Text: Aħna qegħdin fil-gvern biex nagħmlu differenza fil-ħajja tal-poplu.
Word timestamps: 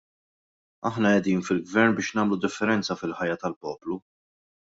Aħna 0.89 1.09
qegħdin 1.17 1.43
fil-gvern 1.49 1.93
biex 1.99 2.09
nagħmlu 2.19 2.39
differenza 2.47 2.99
fil-ħajja 3.01 3.39
tal-poplu. 3.45 4.01